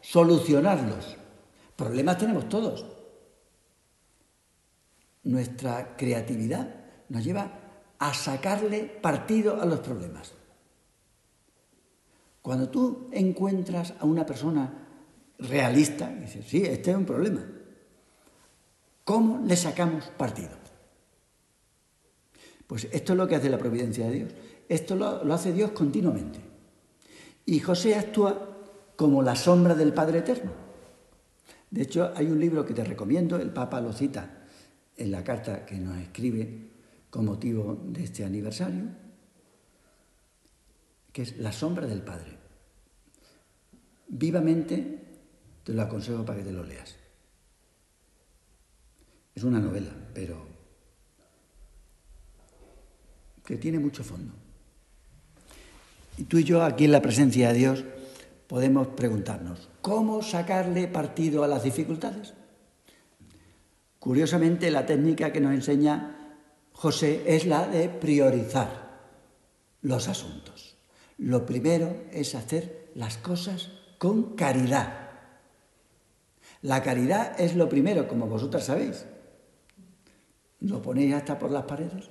solucionarlos. 0.00 1.16
Problemas 1.74 2.18
tenemos 2.18 2.48
todos. 2.48 2.86
Nuestra 5.24 5.96
creatividad 5.96 6.74
nos 7.08 7.24
lleva 7.24 7.50
a 7.98 8.14
sacarle 8.14 8.84
partido 8.84 9.60
a 9.60 9.66
los 9.66 9.80
problemas. 9.80 10.37
Cuando 12.42 12.68
tú 12.68 13.08
encuentras 13.12 13.94
a 13.98 14.06
una 14.06 14.24
persona 14.24 14.86
realista, 15.38 16.08
dices, 16.08 16.46
sí, 16.46 16.62
este 16.64 16.90
es 16.90 16.96
un 16.96 17.04
problema. 17.04 17.44
¿Cómo 19.04 19.42
le 19.44 19.56
sacamos 19.56 20.04
partido? 20.16 20.50
Pues 22.66 22.86
esto 22.92 23.14
es 23.14 23.16
lo 23.16 23.26
que 23.26 23.36
hace 23.36 23.48
la 23.48 23.58
providencia 23.58 24.06
de 24.06 24.12
Dios. 24.12 24.32
Esto 24.68 24.94
lo, 24.94 25.32
hace 25.32 25.52
Dios 25.52 25.70
continuamente. 25.70 26.38
Y 27.46 27.60
José 27.60 27.94
actúa 27.94 28.58
como 28.94 29.22
la 29.22 29.34
sombra 29.34 29.74
del 29.74 29.94
Padre 29.94 30.18
Eterno. 30.18 30.52
De 31.70 31.82
hecho, 31.82 32.12
hay 32.14 32.26
un 32.26 32.38
libro 32.38 32.66
que 32.66 32.74
te 32.74 32.84
recomiendo, 32.84 33.36
el 33.36 33.50
Papa 33.50 33.80
lo 33.80 33.92
cita 33.92 34.44
en 34.96 35.10
la 35.10 35.24
carta 35.24 35.64
que 35.64 35.76
nos 35.78 35.96
escribe 35.98 36.68
con 37.08 37.24
motivo 37.24 37.80
de 37.86 38.04
este 38.04 38.24
aniversario, 38.24 38.84
que 41.12 41.22
es 41.22 41.38
La 41.38 41.52
sombra 41.52 41.86
del 41.86 42.02
Padre. 42.02 42.36
Vivamente 44.08 45.04
te 45.64 45.72
lo 45.72 45.82
aconsejo 45.82 46.24
para 46.24 46.38
que 46.38 46.44
te 46.44 46.52
lo 46.52 46.64
leas. 46.64 46.96
Es 49.34 49.44
una 49.44 49.60
novela, 49.60 49.90
pero 50.14 50.46
que 53.44 53.56
tiene 53.56 53.78
mucho 53.78 54.02
fondo. 54.04 54.34
Y 56.18 56.24
tú 56.24 56.38
y 56.38 56.44
yo, 56.44 56.62
aquí 56.64 56.84
en 56.84 56.92
la 56.92 57.00
presencia 57.00 57.48
de 57.48 57.58
Dios, 57.58 57.84
podemos 58.46 58.88
preguntarnos, 58.88 59.68
¿cómo 59.80 60.22
sacarle 60.22 60.88
partido 60.88 61.44
a 61.44 61.48
las 61.48 61.62
dificultades? 61.62 62.34
Curiosamente, 63.98 64.70
la 64.70 64.86
técnica 64.86 65.32
que 65.32 65.40
nos 65.40 65.54
enseña 65.54 66.36
José 66.72 67.22
es 67.26 67.46
la 67.46 67.66
de 67.66 67.88
priorizar 67.88 69.00
los 69.82 70.08
asuntos. 70.08 70.67
Lo 71.18 71.44
primero 71.44 72.04
es 72.12 72.34
hacer 72.34 72.90
las 72.94 73.18
cosas 73.18 73.70
con 73.98 74.36
caridad. 74.36 75.10
La 76.62 76.82
caridad 76.82 77.40
es 77.40 77.56
lo 77.56 77.68
primero, 77.68 78.08
como 78.08 78.26
vosotras 78.26 78.64
sabéis. 78.64 79.04
¿Lo 80.60 80.80
ponéis 80.80 81.14
hasta 81.14 81.38
por 81.38 81.50
las 81.50 81.64
paredes? 81.64 82.08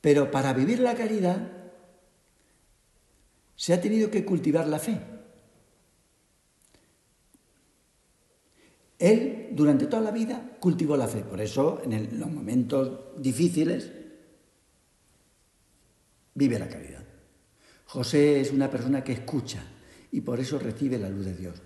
Pero 0.00 0.30
para 0.30 0.52
vivir 0.52 0.80
la 0.80 0.94
caridad 0.94 1.50
se 3.56 3.72
ha 3.72 3.80
tenido 3.80 4.10
que 4.10 4.24
cultivar 4.24 4.66
la 4.66 4.78
fe. 4.78 5.00
Él, 8.98 9.48
durante 9.52 9.86
toda 9.86 10.02
la 10.02 10.10
vida, 10.10 10.56
cultivó 10.60 10.96
la 10.96 11.08
fe. 11.08 11.20
Por 11.20 11.40
eso, 11.40 11.80
en 11.84 12.18
los 12.18 12.30
momentos 12.30 13.20
difíciles, 13.20 14.03
vive 16.34 16.58
la 16.58 16.68
caridad. 16.68 17.04
José 17.86 18.40
es 18.40 18.52
una 18.52 18.70
persona 18.70 19.04
que 19.04 19.12
escucha 19.12 19.62
y 20.10 20.20
por 20.20 20.40
eso 20.40 20.58
recibe 20.58 20.98
la 20.98 21.08
luz 21.08 21.26
de 21.26 21.34
Dios. 21.34 21.62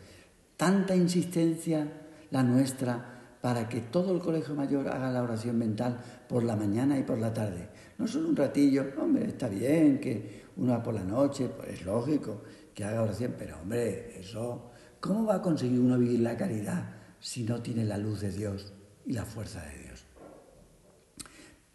Tanta 0.56 0.94
insistencia 0.94 1.86
la 2.30 2.42
nuestra 2.42 3.14
para 3.40 3.68
que 3.68 3.80
todo 3.80 4.14
el 4.14 4.20
colegio 4.20 4.54
mayor 4.54 4.88
haga 4.88 5.10
la 5.10 5.22
oración 5.22 5.58
mental 5.58 6.00
por 6.28 6.42
la 6.42 6.56
mañana 6.56 6.98
y 6.98 7.04
por 7.04 7.18
la 7.18 7.32
tarde. 7.32 7.68
No 7.96 8.06
solo 8.06 8.28
un 8.28 8.36
ratillo, 8.36 8.92
hombre, 9.00 9.26
está 9.26 9.48
bien 9.48 10.00
que 10.00 10.44
uno 10.56 10.72
va 10.72 10.82
por 10.82 10.94
la 10.94 11.04
noche, 11.04 11.48
pues 11.48 11.68
es 11.70 11.86
lógico 11.86 12.42
que 12.74 12.84
haga 12.84 13.02
oración, 13.02 13.34
pero 13.38 13.60
hombre, 13.60 14.18
eso, 14.18 14.72
¿cómo 15.00 15.24
va 15.24 15.36
a 15.36 15.42
conseguir 15.42 15.80
uno 15.80 15.98
vivir 15.98 16.20
la 16.20 16.36
caridad 16.36 16.98
si 17.20 17.42
no 17.44 17.60
tiene 17.62 17.84
la 17.84 17.98
luz 17.98 18.20
de 18.20 18.30
Dios 18.30 18.72
y 19.04 19.12
la 19.12 19.24
fuerza 19.24 19.62
de 19.62 19.82
Dios. 19.82 20.04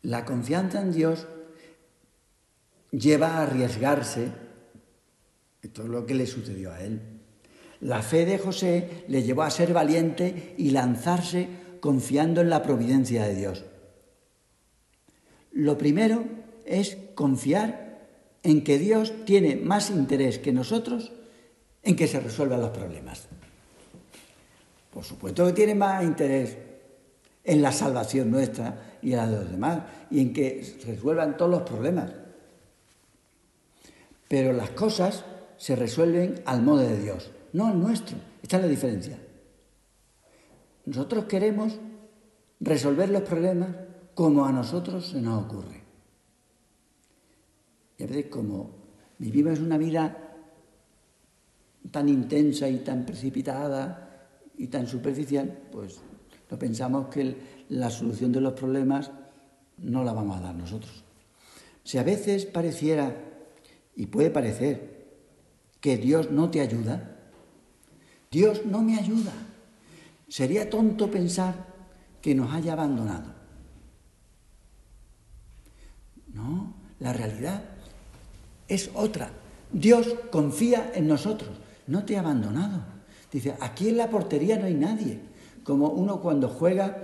La 0.02 0.26
confianza 0.26 0.82
en 0.82 0.92
Dios 0.92 1.28
lleva 2.94 3.38
a 3.38 3.44
arriesgarse, 3.44 4.28
esto 5.62 5.84
es 5.84 5.90
lo 5.90 6.06
que 6.06 6.14
le 6.14 6.28
sucedió 6.28 6.72
a 6.72 6.82
él. 6.82 7.02
La 7.82 8.02
fe 8.02 8.26
de 8.26 8.38
José 8.38 9.04
le 9.08 9.24
llevó 9.24 9.44
a 9.44 9.50
ser 9.50 9.74
valiente 9.74 10.56
y 10.58 10.70
lanzarse 10.70 11.48
confiando 11.82 12.42
en 12.42 12.50
la 12.50 12.64
providencia 12.64 13.26
de 13.26 13.36
Dios. 13.36 13.66
Lo 15.52 15.78
primero 15.78 16.24
es 16.66 16.98
confiar 17.14 18.08
en 18.42 18.64
que 18.64 18.80
Dios 18.80 19.14
tiene 19.26 19.56
más 19.58 19.90
interés 19.90 20.40
que 20.40 20.54
nosotros 20.54 21.12
en 21.82 21.96
que 21.96 22.08
se 22.08 22.20
resuelvan 22.20 22.62
los 22.62 22.70
problemas. 22.70 23.28
Por 24.94 25.04
supuesto 25.04 25.46
que 25.46 25.54
tiene 25.54 25.76
más 25.76 26.04
interés 26.04 26.58
en 27.44 27.62
la 27.62 27.72
salvación 27.72 28.32
nuestra 28.32 28.98
y 29.02 29.12
la 29.12 29.28
de 29.28 29.38
los 29.38 29.52
demás 29.52 29.82
y 30.10 30.22
en 30.22 30.34
que 30.34 30.64
se 30.64 30.94
resuelvan 30.94 31.36
todos 31.36 31.52
los 31.52 31.62
problemas. 31.64 32.23
Pero 34.34 34.52
las 34.52 34.72
cosas 34.72 35.24
se 35.58 35.76
resuelven 35.76 36.42
al 36.48 36.64
modo 36.64 36.80
de 36.80 37.00
Dios, 37.00 37.30
no 37.52 37.68
al 37.68 37.80
nuestro. 37.80 38.18
Esta 38.42 38.58
es 38.58 38.64
la 38.64 38.68
diferencia. 38.68 39.20
Nosotros 40.88 41.26
queremos 41.26 41.78
resolver 42.60 43.10
los 43.10 43.22
problemas 43.22 43.76
como 44.16 44.44
a 44.44 44.52
nosotros 44.52 45.06
se 45.06 45.22
nos 45.22 45.46
ocurre. 45.46 45.84
Y 48.00 48.04
a 48.06 48.08
veces 48.08 48.26
como 48.32 48.72
vivimos 49.20 49.60
una 49.60 49.78
vida 49.78 50.18
tan 51.92 52.10
intensa 52.10 52.68
y 52.68 52.78
tan 52.78 53.06
precipitada, 53.06 54.32
y 54.58 54.66
tan 54.66 54.88
superficial, 54.88 55.60
pues 55.72 56.00
no 56.50 56.58
pensamos 56.58 57.10
que 57.10 57.36
la 57.70 57.92
solución 57.92 58.32
de 58.32 58.42
los 58.42 58.54
problemas 58.54 59.12
no 59.78 60.04
la 60.04 60.12
vamos 60.12 60.38
a 60.38 60.42
dar 60.42 60.56
nosotros. 60.56 61.04
Si 61.84 62.00
a 62.00 62.04
veces 62.04 62.48
pareciera, 62.48 63.30
y 63.96 64.08
puede 64.08 64.30
parecer, 64.30 64.94
que 65.80 65.98
Dios 65.98 66.32
no 66.32 66.50
te 66.50 66.62
ayuda, 66.62 67.18
Dios 68.32 68.66
no 68.66 68.82
me 68.82 68.98
ayuda. 68.98 69.34
Sería 70.28 70.70
tonto 70.70 71.12
pensar 71.12 71.68
que 72.22 72.34
nos 72.34 72.54
haya 72.54 72.74
abandonado. 72.74 73.34
No, 76.34 76.74
la 77.00 77.14
realidad 77.14 77.62
es 78.68 78.90
otra. 78.96 79.30
Dios 79.72 80.16
confía 80.32 80.92
en 80.96 81.08
nosotros, 81.08 81.52
no 81.86 82.06
te 82.06 82.18
ha 82.18 82.22
abandonado. 82.22 82.82
Dice, 83.32 83.56
aquí 83.60 83.90
en 83.90 83.98
la 83.98 84.10
portería 84.10 84.58
no 84.58 84.66
hay 84.66 84.74
nadie. 84.74 85.20
Como 85.64 85.90
uno 85.90 86.22
cuando 86.22 86.50
juega 86.50 87.04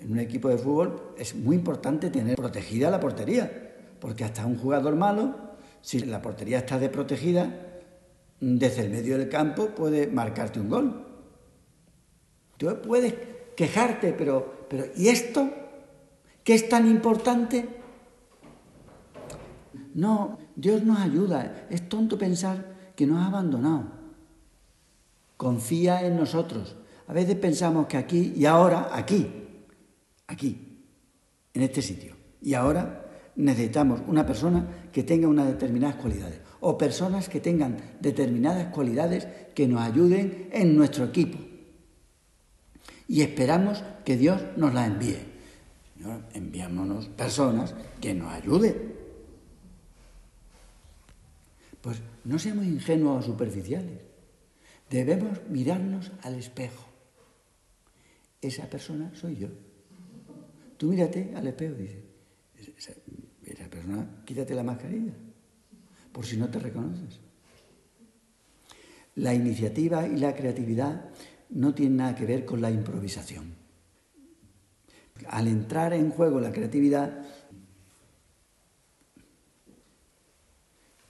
en 0.00 0.12
un 0.12 0.18
equipo 0.18 0.48
de 0.48 0.58
fútbol 0.58 1.14
es 1.18 1.34
muy 1.34 1.56
importante 1.56 2.10
tener 2.10 2.36
protegida 2.36 2.90
la 2.90 3.00
portería, 3.00 3.76
porque 4.00 4.24
hasta 4.24 4.46
un 4.46 4.56
jugador 4.56 4.96
malo, 4.96 5.47
si 5.80 6.00
la 6.00 6.22
portería 6.22 6.58
está 6.58 6.78
desprotegida, 6.78 7.48
desde 8.40 8.82
el 8.82 8.90
medio 8.90 9.18
del 9.18 9.28
campo 9.28 9.68
puede 9.68 10.06
marcarte 10.06 10.60
un 10.60 10.68
gol. 10.68 11.06
Tú 12.56 12.68
puedes 12.82 13.14
quejarte, 13.56 14.12
pero, 14.12 14.66
pero 14.68 14.84
¿y 14.96 15.08
esto? 15.08 15.50
¿Qué 16.44 16.54
es 16.54 16.68
tan 16.68 16.88
importante? 16.88 17.68
No, 19.94 20.38
Dios 20.54 20.82
nos 20.84 20.98
ayuda. 20.98 21.66
Es 21.70 21.88
tonto 21.88 22.18
pensar 22.18 22.92
que 22.94 23.06
nos 23.06 23.18
ha 23.18 23.26
abandonado 23.26 23.98
confía 25.38 26.04
en 26.04 26.16
nosotros. 26.16 26.76
A 27.06 27.14
veces 27.14 27.36
pensamos 27.36 27.86
que 27.86 27.96
aquí 27.96 28.34
y 28.36 28.44
ahora, 28.44 28.90
aquí, 28.92 29.26
aquí, 30.26 30.84
en 31.54 31.62
este 31.62 31.80
sitio. 31.80 32.14
Y 32.42 32.52
ahora 32.52 33.07
necesitamos 33.38 34.02
una 34.08 34.26
persona 34.26 34.66
que 34.92 35.04
tenga 35.04 35.28
unas 35.28 35.46
determinadas 35.46 35.96
cualidades 35.96 36.40
o 36.60 36.76
personas 36.76 37.28
que 37.28 37.40
tengan 37.40 37.78
determinadas 38.00 38.74
cualidades 38.74 39.26
que 39.54 39.68
nos 39.68 39.80
ayuden 39.80 40.48
en 40.52 40.76
nuestro 40.76 41.04
equipo. 41.04 41.38
Y 43.06 43.22
esperamos 43.22 43.82
que 44.04 44.16
Dios 44.16 44.42
nos 44.56 44.74
las 44.74 44.88
envíe. 44.88 45.18
Señor, 45.94 46.24
enviámonos 46.34 47.06
personas 47.08 47.74
que 48.00 48.12
nos 48.12 48.32
ayuden. 48.32 48.94
Pues 51.80 52.02
no 52.24 52.38
seamos 52.40 52.66
ingenuos 52.66 53.24
o 53.24 53.26
superficiales. 53.28 54.00
Debemos 54.90 55.38
mirarnos 55.48 56.10
al 56.22 56.34
espejo. 56.34 56.84
Esa 58.42 58.68
persona 58.68 59.12
soy 59.14 59.36
yo. 59.36 59.48
Tú 60.76 60.88
mírate 60.88 61.32
al 61.36 61.46
espejo 61.46 61.74
y 61.78 61.82
dices, 61.82 62.07
persona, 63.68 64.06
quítate 64.24 64.54
la 64.54 64.62
mascarilla, 64.62 65.12
por 66.12 66.24
si 66.24 66.36
no 66.36 66.48
te 66.48 66.58
reconoces. 66.58 67.20
La 69.16 69.34
iniciativa 69.34 70.06
y 70.06 70.16
la 70.18 70.34
creatividad 70.34 71.10
no 71.50 71.74
tienen 71.74 71.96
nada 71.96 72.14
que 72.14 72.26
ver 72.26 72.44
con 72.44 72.60
la 72.60 72.70
improvisación. 72.70 73.54
Al 75.28 75.48
entrar 75.48 75.92
en 75.92 76.10
juego 76.10 76.40
la 76.40 76.52
creatividad, 76.52 77.24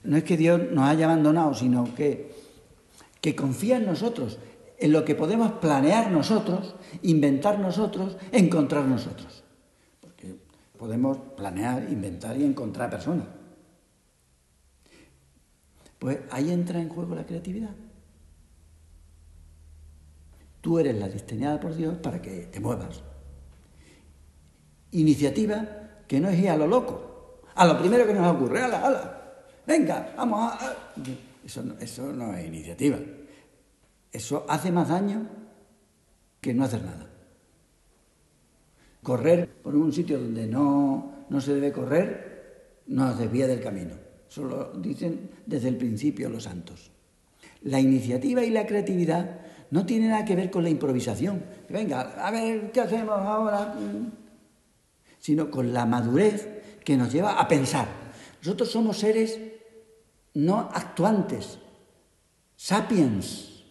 no 0.03 0.17
es 0.17 0.23
que 0.23 0.37
Dios 0.37 0.61
nos 0.71 0.85
haya 0.85 1.05
abandonado, 1.05 1.53
sino 1.53 1.93
que, 1.93 2.31
que 3.21 3.35
confía 3.35 3.77
en 3.77 3.85
nosotros, 3.85 4.39
en 4.79 4.91
lo 4.91 5.05
que 5.05 5.13
podemos 5.13 5.51
planear 5.53 6.11
nosotros, 6.11 6.75
inventar 7.03 7.59
nosotros, 7.59 8.17
encontrar 8.31 8.85
nosotros. 8.85 9.38
Podemos 10.79 11.17
planear, 11.35 11.91
inventar 11.91 12.37
y 12.37 12.45
encontrar 12.45 12.89
personas. 12.89 13.27
Pues 15.99 16.19
ahí 16.31 16.51
entra 16.51 16.79
en 16.79 16.87
juego 16.87 17.15
la 17.15 17.25
creatividad. 17.25 17.75
Tú 20.61 20.79
eres 20.79 20.95
la 20.97 21.09
diseñada 21.09 21.59
por 21.59 21.75
Dios 21.75 21.97
para 21.97 22.21
que 22.21 22.45
te 22.45 22.61
muevas. 22.61 23.03
Iniciativa 24.91 25.67
que 26.07 26.21
no 26.21 26.29
es 26.29 26.39
ir 26.39 26.49
a 26.49 26.55
lo 26.55 26.65
loco, 26.65 27.41
a 27.55 27.65
lo 27.65 27.77
primero 27.77 28.07
que 28.07 28.13
nos 28.13 28.33
ocurre, 28.33 28.63
ala, 28.63 28.79
ala, 28.87 29.43
venga, 29.67 30.13
vamos 30.15 30.53
a... 30.53 30.75
Eso, 31.43 31.61
eso 31.81 32.13
no 32.13 32.33
es 32.33 32.45
iniciativa. 32.45 32.97
Eso 34.13 34.45
hace 34.47 34.71
más 34.71 34.87
daño 34.87 35.27
que 36.39 36.53
no 36.53 36.63
hacer 36.63 36.83
nada. 36.83 37.08
Correr 39.03 39.47
por 39.47 39.75
un 39.75 39.93
sitio 39.93 40.19
donde 40.19 40.47
no, 40.47 41.25
no 41.29 41.41
se 41.41 41.53
debe 41.55 41.71
correr 41.71 42.29
nos 42.87 43.17
desvía 43.17 43.47
del 43.47 43.61
camino. 43.61 43.95
Eso 44.29 44.43
lo 44.43 44.71
dicen 44.73 45.29
desde 45.45 45.69
el 45.69 45.77
principio 45.77 46.29
los 46.29 46.43
santos. 46.43 46.91
La 47.61 47.79
iniciativa 47.79 48.43
y 48.43 48.49
la 48.49 48.65
creatividad 48.65 49.41
no 49.71 49.85
tienen 49.85 50.09
nada 50.09 50.25
que 50.25 50.35
ver 50.35 50.49
con 50.49 50.63
la 50.63 50.69
improvisación. 50.69 51.43
Venga, 51.69 52.01
a 52.01 52.31
ver, 52.31 52.71
¿qué 52.71 52.81
hacemos 52.81 53.15
ahora? 53.15 53.75
Sino 55.19 55.51
con 55.51 55.73
la 55.73 55.85
madurez 55.85 56.47
que 56.83 56.97
nos 56.97 57.11
lleva 57.11 57.39
a 57.39 57.47
pensar. 57.47 57.87
Nosotros 58.41 58.71
somos 58.71 58.97
seres 58.97 59.39
no 60.33 60.69
actuantes, 60.73 61.59
sapiens, 62.55 63.63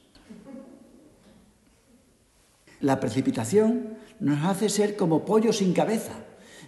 la 2.81 3.01
precipitación 3.01 3.97
nos 4.21 4.45
hace 4.45 4.69
ser 4.69 4.97
como 4.97 5.25
pollo 5.25 5.53
sin 5.53 5.73
cabeza, 5.73 6.13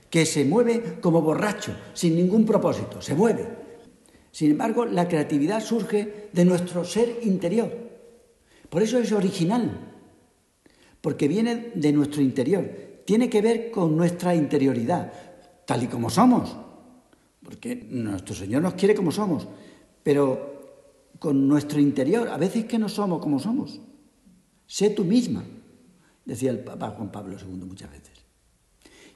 que 0.09 0.27
se 0.27 0.45
mueve 0.45 0.99
como 1.01 1.23
borracho, 1.23 1.75
sin 1.95 2.17
ningún 2.17 2.45
propósito, 2.45 3.01
se 3.01 3.15
mueve. 3.15 3.49
Sin 4.33 4.53
embargo, 4.53 4.85
la 4.85 5.09
creatividad 5.09 5.63
surge 5.63 6.29
de 6.33 6.45
nuestro 6.45 6.85
ser 6.85 7.21
interior. 7.23 7.73
Por 8.69 8.83
eso 8.83 8.99
es 8.99 9.13
original, 9.13 9.71
porque 11.01 11.29
viene 11.29 11.73
de 11.75 11.93
nuestro 11.93 12.23
interior. 12.23 12.69
Tiene 13.05 13.29
que 13.29 13.43
ver 13.43 13.71
con 13.71 13.97
nuestra 13.97 14.35
interioridad, 14.35 15.13
tal 15.67 15.83
y 15.83 15.87
como 15.89 16.11
somos, 16.11 16.57
porque 17.43 17.75
nuestro 17.91 18.35
Señor 18.35 18.63
nos 18.63 18.75
quiere 18.75 18.95
como 18.95 19.11
somos, 19.11 19.49
pero 20.03 20.51
con 21.19 21.49
nuestro 21.49 21.81
interior, 21.81 22.29
a 22.29 22.37
veces 22.37 22.65
que 22.65 22.79
no 22.79 22.89
somos 22.89 23.21
como 23.21 23.39
somos. 23.41 23.81
Sé 24.67 24.91
tú 24.91 25.05
misma 25.05 25.45
decía 26.31 26.53
el 26.53 26.61
Papa 26.61 26.91
Juan 26.91 27.11
Pablo 27.11 27.37
II 27.37 27.65
muchas 27.65 27.91
veces. 27.91 28.13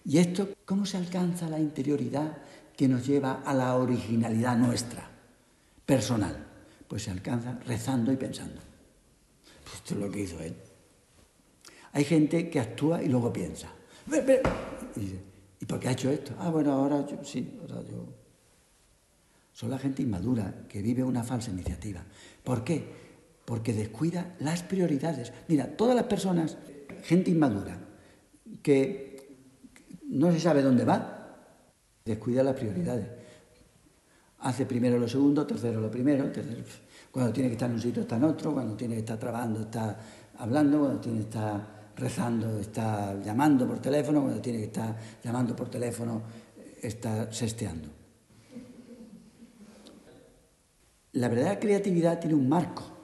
¿Y 0.05 0.19
esto 0.19 0.49
cómo 0.65 0.85
se 0.85 0.97
alcanza 0.97 1.49
la 1.49 1.61
interioridad 1.61 2.39
que 2.77 2.89
nos 2.89 3.07
lleva 3.07 3.43
a 3.45 3.55
la 3.55 3.77
originalidad 3.77 4.57
nuestra, 4.57 5.09
personal? 5.87 6.45
Pues 6.89 7.05
se 7.05 7.13
alcanza 7.13 7.57
rezando 7.67 8.13
y 8.13 8.17
pensando. 8.17 8.61
Pues 9.63 9.77
esto 9.77 9.95
es 9.95 10.01
lo 10.01 10.11
que 10.11 10.21
hizo 10.21 10.41
él. 10.41 10.57
Hay 11.93 12.05
gente 12.05 12.51
que 12.51 12.59
actúa 12.59 13.01
y 13.01 13.09
luego 13.09 13.33
piensa. 13.33 13.69
Y, 14.97 15.65
por 15.67 15.79
qué 15.79 15.89
ha 15.89 15.93
hecho 15.93 16.11
esto? 16.11 16.35
Ah, 16.41 16.51
bueno, 16.51 16.73
ahora 16.73 17.07
sí, 17.23 17.59
ahora 17.63 17.81
yo. 17.89 18.07
Son 19.53 19.71
la 19.71 19.79
gente 19.79 20.03
inmadura 20.03 20.67
que 20.69 20.83
vive 20.83 21.05
una 21.05 21.23
falsa 21.23 21.53
iniciativa. 21.53 22.03
¿Por 22.43 22.65
qué? 22.65 22.85
Porque 23.45 23.73
descuida 23.73 24.35
las 24.41 24.65
prioridades. 24.65 25.33
Mira, 25.47 25.77
todas 25.77 25.95
las 25.95 26.07
personas 26.07 26.59
gente 27.05 27.31
inmadura, 27.31 27.79
que 28.63 29.29
no 30.09 30.33
se 30.33 30.41
sabe 30.41 30.63
dónde 30.63 30.85
va, 30.85 31.37
descuida 32.05 32.43
las 32.43 32.57
prioridades. 32.57 33.07
Hace 34.41 34.67
primero 34.67 34.99
lo 34.99 35.09
segundo, 35.09 35.47
tercero 35.47 35.81
lo 35.81 35.91
primero, 35.91 36.31
cuando 37.11 37.33
tiene 37.33 37.49
que 37.49 37.55
estar 37.55 37.69
en 37.69 37.77
un 37.77 37.83
sitio 37.83 38.03
está 38.03 38.17
en 38.17 38.25
otro, 38.25 38.53
cuando 38.53 38.75
tiene 38.75 38.95
que 38.95 39.01
estar 39.01 39.19
trabajando 39.19 39.61
está 39.61 39.99
hablando, 40.39 40.81
cuando 40.81 41.01
tiene 41.01 41.19
que 41.19 41.25
estar 41.25 41.93
rezando 41.97 42.59
está 42.59 43.15
llamando 43.23 43.67
por 43.67 43.79
teléfono, 43.79 44.23
cuando 44.23 44.41
tiene 44.41 44.59
que 44.59 44.65
estar 44.65 44.97
llamando 45.23 45.55
por 45.55 45.71
teléfono 45.71 46.23
está 46.83 47.33
sesteando. 47.33 47.89
La 51.13 51.29
verdadera 51.29 51.61
creatividad 51.61 52.19
tiene 52.19 52.35
un 52.35 52.49
marco 52.49 52.95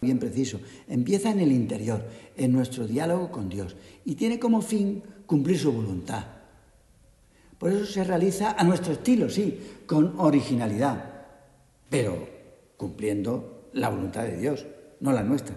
bien 0.00 0.18
preciso. 0.18 0.60
Empieza 0.88 1.30
en 1.30 1.40
el 1.40 1.52
interior, 1.52 2.04
en 2.38 2.52
nuestro 2.52 2.86
diálogo 2.86 3.30
con 3.30 3.48
Dios, 3.48 3.76
y 4.04 4.14
tiene 4.14 4.38
como 4.38 4.62
fin 4.62 5.02
cumplir 5.26 5.58
su 5.58 5.72
voluntad. 5.72 6.24
Por 7.58 7.72
eso 7.72 7.84
se 7.84 8.04
realiza 8.04 8.52
a 8.52 8.64
nuestro 8.64 8.92
estilo, 8.92 9.28
sí, 9.28 9.58
con 9.86 10.14
originalidad, 10.18 11.26
pero 11.90 12.28
cumpliendo 12.76 13.70
la 13.72 13.88
voluntad 13.88 14.22
de 14.22 14.38
Dios, 14.38 14.66
no 15.00 15.12
la 15.12 15.24
nuestra. 15.24 15.56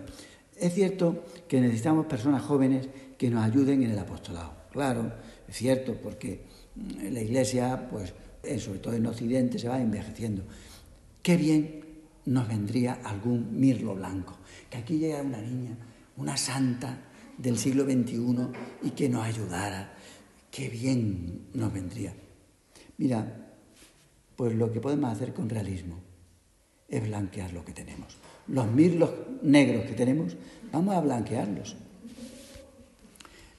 Es 0.58 0.74
cierto 0.74 1.24
que 1.48 1.62
necesitamos 1.62 2.08
personas 2.08 2.42
jóvenes 2.42 2.90
que 3.18 3.30
nos 3.30 3.44
ayuden 3.44 3.84
en 3.84 3.92
el 3.92 4.00
apostolado. 4.00 4.54
Claro, 4.72 5.14
es 5.48 5.56
cierto, 5.56 5.96
porque 6.02 6.42
la 7.12 7.22
Iglesia, 7.22 7.88
pues, 7.90 8.14
sobre 8.62 8.80
todo 8.80 8.94
en 8.94 9.06
Occidente, 9.06 9.60
se 9.60 9.70
va 9.70 9.80
envejeciendo. 9.82 10.44
Qué 11.22 11.38
bien 11.38 11.86
nos 12.26 12.48
vendría 12.48 13.00
algún 13.04 13.60
mirlo 13.60 13.96
blanco. 13.96 14.38
Que 14.70 14.78
aquí 14.78 14.98
llega 14.98 15.22
una 15.22 15.42
niña, 15.42 15.78
una 16.22 16.38
santa 16.38 17.00
del 17.36 17.58
siglo 17.58 17.84
XXI 17.86 18.48
y 18.84 18.92
que 18.92 19.10
nos 19.10 19.26
ayudara. 19.26 19.92
Qué 20.52 20.70
bien 20.70 21.48
nos 21.56 21.74
vendría. 21.74 22.14
Mira, 22.98 23.50
pues 24.36 24.54
lo 24.56 24.72
que 24.72 24.80
podemos 24.80 25.12
hacer 25.12 25.34
con 25.34 25.50
realismo 25.50 26.00
es 26.88 27.02
blanquear 27.02 27.54
lo 27.54 27.66
que 27.66 27.74
tenemos. 27.74 28.18
Los 28.48 28.70
mirlos 28.72 29.10
negros 29.42 29.86
que 29.86 29.94
tenemos, 29.94 30.38
vamos 30.72 30.96
a 30.96 31.02
blanquearlos. 31.02 31.76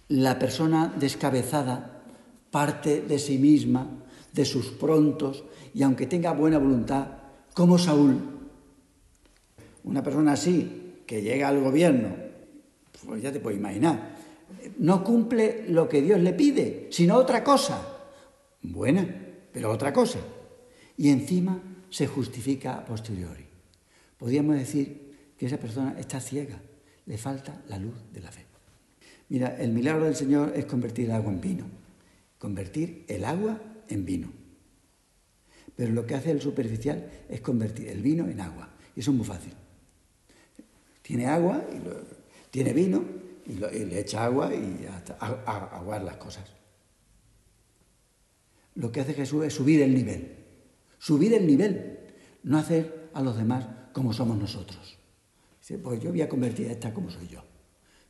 La 0.09 0.39
persona 0.39 0.95
descabezada 0.97 2.05
parte 2.53 3.01
de 3.01 3.19
sí 3.19 3.39
misma, 3.39 3.89
de 4.33 4.45
sus 4.45 4.67
prontos, 4.67 5.43
y 5.75 5.83
aunque 5.83 6.07
tenga 6.07 6.33
buena 6.33 6.59
voluntad, 6.59 7.07
como 7.55 7.79
Saúl, 7.79 8.21
una 9.83 10.03
persona 10.03 10.33
así, 10.33 11.03
que 11.07 11.23
llega 11.23 11.49
al 11.49 11.61
gobierno, 11.61 12.32
pues 13.05 13.23
ya 13.23 13.33
te 13.33 13.41
puedes 13.41 13.59
imaginar, 13.59 14.17
no 14.79 15.03
cumple 15.03 15.65
lo 15.69 15.89
que 15.89 16.03
Dios 16.03 16.21
le 16.21 16.33
pide, 16.33 16.89
sino 16.91 17.17
otra 17.17 17.43
cosa. 17.43 17.81
Buena, 18.63 19.07
pero 19.53 19.71
otra 19.71 19.93
cosa. 19.93 20.21
Y 20.97 21.09
encima 21.09 21.61
se 21.91 22.07
justifica 22.07 22.75
a 22.75 22.85
posteriori. 22.85 23.45
Podríamos 24.17 24.57
decir 24.57 25.35
que 25.37 25.47
esa 25.47 25.59
persona 25.59 25.97
está 25.99 26.21
ciega, 26.21 26.61
le 27.07 27.19
falta 27.19 27.63
la 27.69 27.79
luz 27.79 27.95
de 28.13 28.21
la 28.21 28.31
fe. 28.31 28.47
Mira, 29.29 29.57
el 29.59 29.73
milagro 29.73 30.05
del 30.05 30.15
Señor 30.15 30.53
es 30.55 30.67
convertir 30.67 31.07
el 31.07 31.13
agua 31.13 31.33
en 31.33 31.41
vino, 31.41 31.65
convertir 32.39 33.05
el 33.09 33.25
agua 33.25 33.61
en 33.89 34.05
vino. 34.05 34.33
Pero 35.75 35.93
lo 35.93 36.07
que 36.07 36.15
hace 36.15 36.31
el 36.31 36.41
superficial 36.41 37.11
es 37.29 37.41
convertir 37.41 37.89
el 37.89 38.03
vino 38.03 38.29
en 38.29 38.41
agua. 38.41 38.69
Y 38.95 39.01
eso 39.01 39.11
es 39.11 39.17
muy 39.17 39.27
fácil. 39.27 39.55
Tiene 41.01 41.27
agua, 41.27 41.65
y 41.73 41.81
tiene 42.53 42.75
vino, 42.75 43.03
y, 43.47 43.55
le 43.55 43.99
echa 43.99 44.27
agua 44.27 44.55
y 44.55 44.87
hasta 44.87 45.15
aguar 45.15 46.05
las 46.05 46.17
cosas. 46.19 46.45
lo 48.75 48.93
que 48.93 49.01
hace 49.01 49.15
Jesús 49.15 49.45
es 49.45 49.55
subir 49.55 49.81
el 49.83 49.95
nivel. 49.95 50.37
Subir 50.99 51.33
el 51.35 51.47
nivel, 51.47 51.99
no 52.43 52.59
hacer 52.59 53.11
a 53.15 53.23
los 53.23 53.37
demás 53.37 53.67
como 53.93 54.13
somos 54.13 54.37
nosotros. 54.37 54.99
Dice, 55.61 55.79
pues 55.79 56.01
yo 56.01 56.11
voy 56.11 56.21
a 56.21 56.29
convertir 56.29 56.69
a 56.69 56.73
esta 56.73 56.93
como 56.93 57.11
soy 57.11 57.27
yo, 57.27 57.43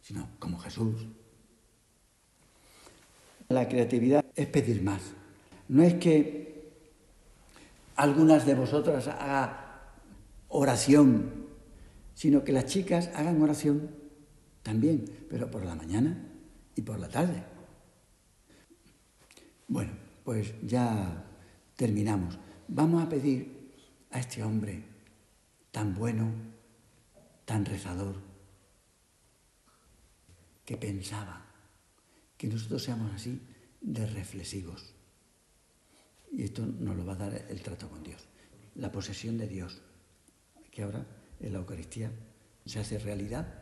sino 0.01 0.29
como 0.41 0.59
Jesús. 0.59 1.07
La 3.49 3.69
creatividad 3.69 4.25
es 4.35 4.47
pedir 4.49 4.83
más. 4.83 5.03
No 5.69 5.85
es 5.85 5.95
que 5.95 6.83
algunas 7.95 8.45
de 8.45 8.57
vosotras 8.57 9.07
hagan 9.07 9.57
oración, 10.49 11.47
sino 12.15 12.43
que 12.43 12.53
las 12.53 12.67
chicas 12.67 13.09
hagan 13.15 13.41
oración 13.41 14.02
también, 14.63 15.27
pero 15.29 15.51
por 15.51 15.65
la 15.65 15.75
mañana 15.75 16.17
y 16.75 16.83
por 16.83 16.99
la 16.99 17.09
tarde. 17.09 17.43
Bueno, 19.69 19.93
pues 20.25 20.55
ya 20.63 21.25
terminamos. 21.77 22.39
Vamos 22.69 23.03
a 23.03 23.09
pedir 23.09 23.73
a 24.11 24.21
este 24.21 24.43
hombre 24.43 24.85
tan 25.71 25.95
bueno, 25.95 26.33
tan 27.45 27.65
rezador, 27.65 28.17
que 30.65 30.77
pensaba 30.77 31.47
que 32.37 32.47
nosotros 32.47 32.83
seamos 32.83 33.13
así 33.13 33.41
de 33.81 34.07
reflexivos. 34.07 34.95
Y 36.31 36.45
esto 36.45 36.65
nos 36.65 36.97
lo 36.97 37.05
va 37.05 37.15
a 37.15 37.17
dar 37.17 37.47
el 37.49 37.63
trato 37.63 37.89
con 37.91 38.03
Dios, 38.03 38.27
la 38.75 38.93
posesión 38.93 39.39
de 39.39 39.49
Dios, 39.49 39.83
que 40.71 40.83
ahora 40.83 41.05
en 41.41 41.53
la 41.53 41.59
Eucaristía 41.59 42.11
se 42.65 42.79
hace 42.79 42.99
realidad 42.99 43.62